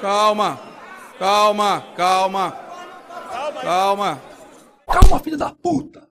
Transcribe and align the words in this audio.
Calma, 0.00 0.60
calma, 1.18 1.84
calma, 1.96 2.56
calma. 3.60 4.22
Calma, 4.86 5.18
filha 5.18 5.36
da 5.36 5.50
puta! 5.50 6.06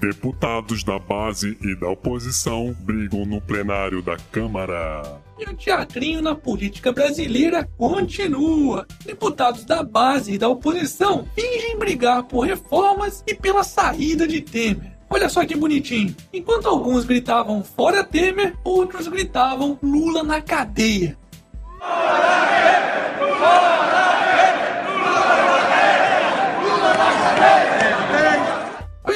Deputados 0.00 0.82
da 0.82 0.98
base 0.98 1.56
e 1.60 1.76
da 1.76 1.88
oposição 1.88 2.74
brigam 2.80 3.24
no 3.24 3.40
plenário 3.40 4.02
da 4.02 4.16
Câmara. 4.16 5.20
E 5.38 5.44
o 5.44 5.56
teatrinho 5.56 6.20
na 6.20 6.34
política 6.34 6.92
brasileira 6.92 7.64
continua. 7.76 8.86
Deputados 9.04 9.64
da 9.64 9.84
base 9.84 10.34
e 10.34 10.38
da 10.38 10.48
oposição 10.48 11.28
fingem 11.34 11.78
brigar 11.78 12.24
por 12.24 12.40
reformas 12.40 13.22
e 13.24 13.34
pela 13.34 13.62
saída 13.62 14.26
de 14.26 14.40
Temer. 14.40 14.97
Olha 15.10 15.28
só 15.28 15.44
que 15.44 15.56
bonitinho. 15.56 16.14
Enquanto 16.32 16.68
alguns 16.68 17.04
gritavam 17.04 17.64
fora 17.64 18.04
Temer, 18.04 18.54
outros 18.62 19.08
gritavam 19.08 19.78
Lula 19.82 20.22
na 20.22 20.40
cadeia. 20.40 21.16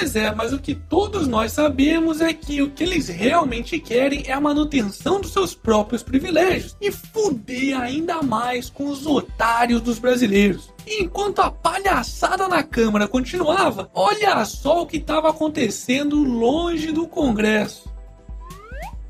Pois 0.02 0.16
é, 0.16 0.34
mas 0.34 0.52
o 0.52 0.58
que 0.58 0.74
todos 0.74 1.28
nós 1.28 1.52
sabemos 1.52 2.20
é 2.20 2.32
que 2.32 2.60
o 2.60 2.72
que 2.72 2.82
eles 2.82 3.06
realmente 3.06 3.78
querem 3.78 4.24
é 4.26 4.32
a 4.32 4.40
manutenção 4.40 5.20
dos 5.20 5.32
seus 5.32 5.54
próprios 5.54 6.02
privilégios 6.02 6.76
e 6.80 6.90
fuder 6.90 7.80
ainda 7.80 8.20
mais 8.20 8.68
com 8.68 8.88
os 8.88 9.06
otários 9.06 9.80
dos 9.80 10.00
brasileiros. 10.00 10.72
E 10.84 11.04
enquanto 11.04 11.38
a 11.38 11.52
palhaçada 11.52 12.48
na 12.48 12.64
Câmara 12.64 13.06
continuava, 13.06 13.88
olha 13.94 14.44
só 14.44 14.82
o 14.82 14.86
que 14.88 14.96
estava 14.96 15.30
acontecendo 15.30 16.20
longe 16.24 16.90
do 16.90 17.06
Congresso. 17.06 17.91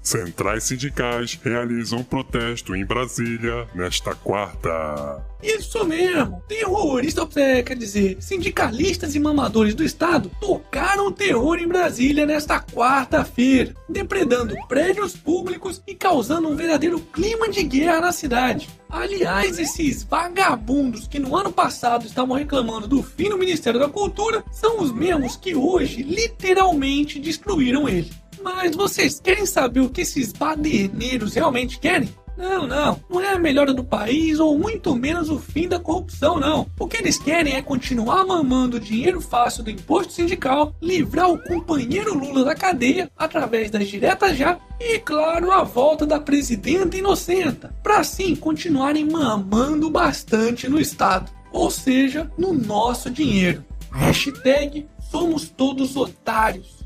Centrais 0.02 0.65
sindicais 0.65 1.38
realizam 1.42 2.03
protesto 2.03 2.75
em 2.75 2.84
Brasília 2.84 3.69
nesta 3.72 4.14
quarta. 4.17 5.25
Isso 5.41 5.84
mesmo! 5.84 6.42
Terroristas, 6.48 7.36
é, 7.36 7.62
quer 7.62 7.77
dizer, 7.77 8.17
sindicalistas 8.20 9.14
e 9.14 9.20
mamadores 9.20 9.75
do 9.75 9.84
Estado 9.84 10.30
tocaram 10.41 11.12
terror 11.12 11.56
em 11.56 11.69
Brasília 11.69 12.27
nesta 12.27 12.61
quarta-feira, 12.61 13.75
depredando 13.89 14.56
prédios 14.67 15.17
públicos 15.17 15.80
e 15.86 15.95
causando 15.95 16.48
um 16.48 16.56
verdadeiro 16.56 16.98
clima 16.98 17.48
de 17.48 17.62
guerra 17.62 18.00
na 18.00 18.12
cidade. 18.12 18.69
Aliás, 18.91 19.58
esses 19.58 20.03
vagabundos 20.03 21.06
que 21.06 21.19
no 21.19 21.36
ano 21.36 21.53
passado 21.53 22.06
estavam 22.06 22.36
reclamando 22.36 22.86
do 22.86 23.03
fim 23.03 23.28
do 23.28 23.39
Ministério 23.39 23.80
da 23.80 23.89
Cultura 23.89 24.45
são 24.50 24.80
os 24.80 24.92
mesmos 24.92 25.36
que 25.36 25.55
hoje 25.55 26.03
literalmente 26.03 27.19
destruíram 27.19 27.89
ele. 27.89 28.11
Mas 28.43 28.75
vocês 28.75 29.21
querem 29.21 29.47
saber 29.47 29.81
o 29.81 29.91
que 29.91 30.01
esses 30.03 30.33
baderneiros 30.33 31.35
realmente 31.35 31.79
querem? 31.79 32.09
Não, 32.37 32.67
não, 32.67 33.01
não 33.11 33.21
é 33.21 33.35
a 33.35 33.39
melhora 33.39 33.75
do 33.75 33.85
país 33.85 34.41
ou 34.41 34.59
muito 34.59 34.97
menos 34.97 35.29
o 35.29 35.39
fim 35.39 35.69
da 35.69 35.79
corrupção, 35.79 36.41
não. 36.41 36.67
O 36.79 36.89
que 36.89 36.97
eles 36.97 37.19
querem 37.19 37.55
é 37.55 37.63
continuar 37.63 38.25
mamando 38.25 38.81
dinheiro 38.81 39.20
fácil 39.20 39.63
do 39.63 39.70
imposto 39.70 40.13
sindical, 40.13 40.75
livrar 40.81 41.31
o 41.31 41.39
companheiro 41.39 42.19
Lula 42.19 42.45
da 42.45 42.55
cadeia 42.55 43.11
através 43.17 43.70
das 43.70 43.87
diretas 43.87 44.37
já 44.37 44.59
e, 44.81 44.98
claro, 44.98 45.53
a 45.53 45.63
volta 45.63 46.07
da 46.07 46.19
presidenta 46.19 46.97
inocenta, 46.97 47.73
para 47.83 47.98
assim 47.98 48.35
continuarem 48.35 49.09
mamando 49.09 49.91
bastante 49.91 50.69
no 50.69 50.81
Estado, 50.81 51.31
ou 51.53 51.70
seja, 51.70 52.31
no 52.37 52.53
nosso 52.53 53.11
dinheiro. 53.11 53.63
Hashtag 53.91 54.87
somos 55.11 55.48
todos 55.48 55.97
otários. 55.97 56.81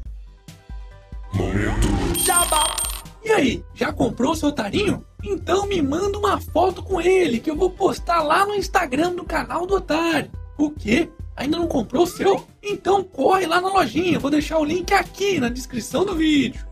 Momento. 1.37 2.19
Jabá. 2.19 2.77
E 3.25 3.31
aí, 3.31 3.65
já 3.75 3.93
comprou 3.93 4.35
seu 4.35 4.49
otarinho? 4.49 5.05
Então 5.23 5.67
me 5.67 5.83
manda 5.83 6.19
uma 6.19 6.41
foto 6.41 6.83
com 6.83 7.01
ele 7.01 7.41
que 7.41 7.51
eu 7.51 7.57
vou 7.57 7.71
postar 7.71 8.23
lá 8.23 8.47
no 8.47 8.55
Instagram 8.55 9.15
do 9.15 9.25
canal 9.25 9.67
do 9.67 9.75
Otário. 9.75 10.31
O 10.57 10.71
quê? 10.71 11.11
Ainda 11.37 11.59
não 11.59 11.67
comprou 11.67 12.05
o 12.05 12.07
seu? 12.07 12.47
Então 12.63 13.03
corre 13.05 13.47
lá 13.47 13.61
na 13.61 13.69
lojinha, 13.69 14.19
vou 14.19 14.31
deixar 14.31 14.59
o 14.59 14.65
link 14.65 14.93
aqui 14.95 15.39
na 15.39 15.49
descrição 15.49 16.05
do 16.05 16.15
vídeo. 16.15 16.65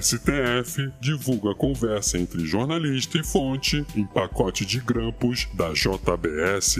STF 0.00 0.90
divulga 0.98 1.54
conversa 1.54 2.16
entre 2.16 2.46
jornalista 2.46 3.18
e 3.18 3.22
fonte 3.22 3.84
em 3.94 4.06
pacote 4.06 4.64
de 4.64 4.80
grampos 4.80 5.46
da 5.52 5.74
JBS. 5.74 6.78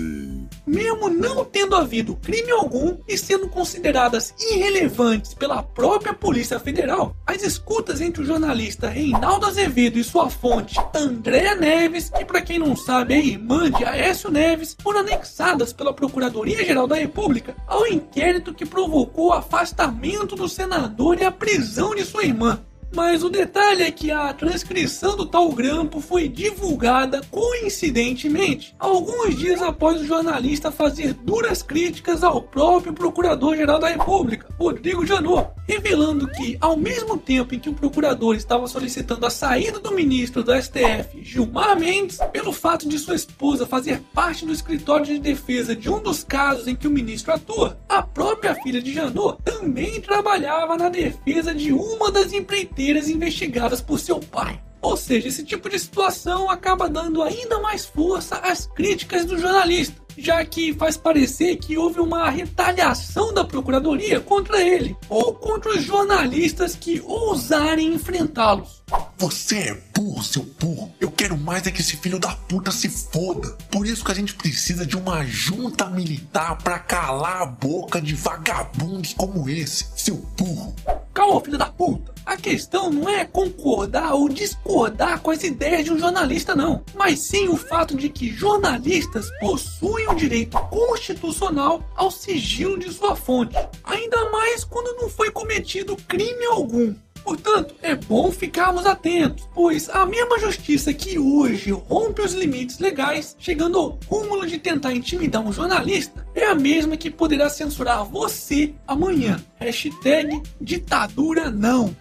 Mesmo 0.67 1.11
não 1.11 1.45
tendo 1.45 1.77
havido 1.77 2.17
crime 2.17 2.51
algum 2.51 2.97
e 3.07 3.19
sendo 3.19 3.47
consideradas 3.49 4.35
irrelevantes 4.41 5.35
pela 5.35 5.63
própria 5.63 6.15
Polícia 6.15 6.59
Federal, 6.59 7.15
as 7.27 7.43
escutas 7.43 8.01
entre 8.01 8.23
o 8.23 8.27
jornalista 8.27 8.89
Reinaldo 8.89 9.45
Azevedo 9.45 9.99
e 9.99 10.05
sua 10.05 10.31
fonte 10.31 10.81
Andréa 10.95 11.55
Neves, 11.55 12.09
que 12.09 12.25
para 12.25 12.41
quem 12.41 12.59
não 12.59 12.75
sabe 12.75 13.13
é 13.13 13.19
irmã 13.19 13.71
de 13.71 13.85
Aécio 13.85 14.31
Neves, 14.31 14.75
foram 14.83 15.01
anexadas 15.01 15.75
pela 15.75 15.93
Procuradoria-Geral 15.93 16.87
da 16.87 16.97
República 16.97 17.55
ao 17.67 17.87
inquérito 17.87 18.55
que 18.55 18.65
provocou 18.65 19.29
o 19.29 19.33
afastamento 19.33 20.35
do 20.35 20.49
senador 20.49 21.21
e 21.21 21.25
a 21.25 21.31
prisão 21.31 21.95
de 21.95 22.03
sua 22.03 22.25
irmã. 22.25 22.63
Mas 22.95 23.25
o 23.25 23.29
detalhe 23.29 23.83
é 23.83 23.91
que 23.91 24.13
a 24.13 24.33
transcrição 24.33 25.17
do 25.17 25.27
tal 25.27 25.51
grampo 25.51 26.01
foi 26.01 26.29
divulgada 26.29 27.21
coincidentemente, 27.29 28.75
alguns 28.79 29.37
dias 29.37 29.61
após 29.61 30.01
o 30.01 30.07
jornalista 30.07 30.71
fazer 30.71 31.13
duras 31.13 31.61
críticas 31.61 32.23
ao 32.23 32.41
próprio 32.41 32.93
Procurador-Geral 32.93 33.81
da 33.81 33.89
República, 33.89 34.47
Rodrigo 34.57 35.05
Janot, 35.05 35.49
revelando 35.67 36.29
que, 36.29 36.57
ao 36.61 36.77
mesmo 36.77 37.17
tempo 37.17 37.55
em 37.55 37.59
que 37.59 37.69
o 37.69 37.75
procurador 37.75 38.35
estava 38.35 38.67
solicitando 38.67 39.27
a 39.27 39.31
saída 39.31 39.79
do 39.79 39.93
ministro 39.93 40.43
do 40.43 40.53
STF, 40.55 41.23
Gilmar 41.23 41.79
Mendes, 41.79 42.19
pelo 42.33 42.53
fato 42.53 42.89
de 42.89 42.99
sua 42.99 43.15
esposa 43.15 43.67
fazer 43.67 44.01
parte 44.13 44.45
do 44.45 44.53
escritório 44.53 45.07
de 45.07 45.19
defesa 45.19 45.75
de 45.75 45.91
um 45.91 46.01
dos 46.01 46.23
casos 46.23 46.69
em 46.69 46.77
que 46.77 46.87
o 46.87 46.91
ministro 46.91 47.33
atua, 47.33 47.79
a 47.89 48.03
própria 48.03 48.55
filha 48.57 48.81
de 48.81 48.93
Janot 48.93 49.39
também 49.43 50.01
trabalhava 50.01 50.77
na 50.77 50.89
defesa 50.89 51.55
de 51.55 51.73
uma 51.73 52.11
das 52.11 52.33
empreiteiras 52.33 53.09
investigadas 53.09 53.81
por 53.81 53.99
seu 53.99 54.21
pai. 54.21 54.61
Ou 54.85 54.99
seja, 54.99 55.29
esse 55.29 55.43
tipo 55.43 55.71
de 55.71 55.79
situação 55.79 56.51
acaba 56.51 56.91
dando 56.91 57.23
ainda 57.23 57.59
mais 57.59 57.87
força 57.87 58.37
às 58.37 58.67
críticas 58.67 59.25
do 59.25 59.39
jornalista, 59.39 60.04
já 60.17 60.45
que 60.45 60.73
faz 60.75 60.97
parecer 60.97 61.57
que 61.57 61.77
houve 61.77 62.01
uma 62.01 62.29
retaliação 62.31 63.33
da 63.33 63.45
procuradoria 63.45 64.21
contra 64.21 64.63
ele 64.63 64.97
ou 65.09 65.35
contra 65.35 65.71
os 65.71 65.83
jornalistas 65.83 66.75
que 66.75 67.01
ousarem 67.05 67.95
enfrentá-los. 67.95 68.83
Você 69.19 69.57
é 69.57 69.83
burro, 69.95 70.23
seu 70.23 70.43
burro. 70.61 70.93
Eu 71.01 71.11
quero 71.11 71.37
mais 71.37 71.67
é 71.67 71.71
que 71.71 71.81
esse 71.81 71.97
filho 71.97 72.19
da 72.19 72.35
puta 72.35 72.71
se 72.71 72.89
foda. 72.89 73.51
Por 73.71 73.87
isso 73.87 74.05
que 74.05 74.13
a 74.13 74.15
gente 74.15 74.35
precisa 74.35 74.85
de 74.87 74.97
uma 74.97 75.25
junta 75.25 75.87
militar 75.87 76.59
pra 76.59 76.79
calar 76.79 77.43
a 77.43 77.47
boca 77.47 78.01
de 78.01 78.15
vagabundos 78.15 79.15
como 79.15 79.49
esse, 79.49 79.87
seu 79.97 80.17
burro. 80.37 80.75
Calma, 81.15 81.41
filho 81.41 81.57
da 81.57 81.67
puta! 81.67 82.13
A 82.27 82.37
questão 82.37 82.91
não 82.91 83.09
é 83.09 83.25
concordar 83.25 84.15
ou 84.15 84.29
discordar 84.29 85.21
com 85.21 85.31
as 85.31 85.45
ideias 85.45 85.85
de 85.85 85.93
um 85.93 85.99
jornalista, 85.99 86.57
não. 86.57 86.83
Mas 86.95 87.21
sim 87.21 87.49
o 87.49 87.57
fato 87.57 87.95
de 87.95 88.09
que 88.09 88.33
jornalistas 88.33 89.31
possuem 89.39 90.09
o 90.09 90.15
direito 90.15 90.59
constitucional 90.69 91.83
ao 91.95 92.11
sigilo 92.11 92.79
de 92.79 92.91
sua 92.91 93.15
fonte. 93.15 93.55
Ainda 93.85 94.29
mais 94.31 94.65
quando 94.65 95.01
não 95.01 95.09
foi 95.09 95.31
cometido 95.31 95.97
crime 96.09 96.47
algum. 96.47 96.95
Portanto, 97.25 97.75
é 97.81 97.95
bom 97.95 98.31
ficarmos 98.31 98.85
atentos, 98.85 99.49
pois 99.55 99.89
a 99.89 100.05
mesma 100.05 100.39
justiça 100.39 100.93
que 100.93 101.19
hoje 101.19 101.71
rompe 101.71 102.21
os 102.21 102.35
limites 102.35 102.79
legais, 102.79 103.35
chegando 103.39 103.79
ao 103.79 103.99
cúmulo 104.07 104.47
de 104.47 104.59
tentar 104.59 104.93
intimidar 104.93 105.43
um 105.43 105.53
jornalista, 105.53 106.27
é 106.35 106.45
a 106.45 106.55
mesma 106.55 106.99
que 106.99 107.11
poderá 107.11 107.49
censurar 107.49 108.05
você 108.05 108.75
amanhã. 108.87 109.43
Hashtag 109.59 110.43
ditadura 110.61 111.51
não. 111.51 111.97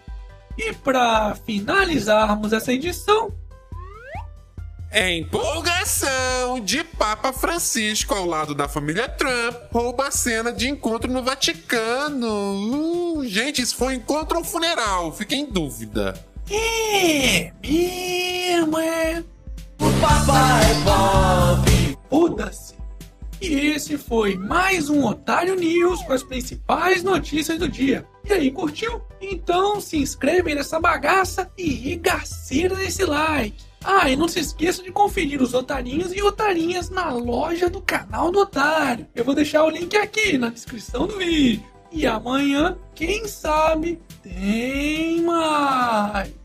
E 0.58 0.74
para 0.74 1.34
finalizarmos 1.46 2.52
essa 2.52 2.72
edição, 2.72 3.32
Empolgação 5.84 6.60
de 6.60 6.82
Papa 6.82 7.30
Francisco 7.30 8.14
ao 8.14 8.24
lado 8.24 8.54
da 8.54 8.66
família 8.66 9.06
Trump 9.06 9.54
rouba 9.70 10.08
a 10.08 10.10
cena 10.10 10.50
de 10.50 10.66
encontro 10.66 11.12
no 11.12 11.22
Vaticano. 11.22 13.18
Uh, 13.18 13.26
gente, 13.26 13.60
isso 13.60 13.76
foi 13.76 13.88
um 13.88 13.98
encontro 13.98 14.38
ou 14.38 14.44
funeral? 14.44 15.12
Fiquei 15.12 15.40
em 15.40 15.44
dúvida. 15.44 16.14
é 16.50 17.52
mesmo, 17.62 18.78
é. 18.78 19.22
O 19.78 20.00
papai 20.00 20.74
Bob. 20.84 21.98
Foda-se. 22.08 22.74
E 23.42 23.54
esse 23.54 23.98
foi 23.98 24.38
mais 24.38 24.88
um 24.88 25.04
Otário 25.04 25.54
News 25.54 26.02
com 26.04 26.14
as 26.14 26.22
principais 26.22 27.02
notícias 27.02 27.58
do 27.58 27.68
dia. 27.68 28.06
E 28.24 28.32
aí, 28.32 28.50
curtiu? 28.50 29.02
Então 29.20 29.82
se 29.82 29.98
inscreve 29.98 30.54
nessa 30.54 30.80
bagaça 30.80 31.50
e 31.58 31.74
regaceira 31.74 32.74
nesse 32.74 33.04
like. 33.04 33.73
Ah, 33.84 34.08
e 34.10 34.16
não 34.16 34.26
se 34.26 34.40
esqueça 34.40 34.82
de 34.82 34.90
conferir 34.90 35.42
os 35.42 35.52
otarinhos 35.52 36.12
e 36.12 36.22
otarinhas 36.22 36.88
na 36.88 37.10
loja 37.10 37.68
do 37.68 37.82
canal 37.82 38.30
do 38.30 38.40
Otário. 38.40 39.06
Eu 39.14 39.24
vou 39.24 39.34
deixar 39.34 39.62
o 39.64 39.70
link 39.70 39.94
aqui 39.96 40.38
na 40.38 40.48
descrição 40.48 41.06
do 41.06 41.18
vídeo. 41.18 41.62
E 41.92 42.06
amanhã, 42.06 42.76
quem 42.94 43.28
sabe, 43.28 44.00
tem 44.22 45.20
mais. 45.22 46.43